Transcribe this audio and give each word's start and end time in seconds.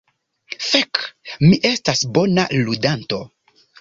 Fek, 0.67 1.01
mi 1.43 1.59
estas 1.73 2.01
bona 2.17 2.47
ludanto. 2.67 3.21